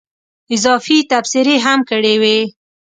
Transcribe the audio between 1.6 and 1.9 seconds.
هم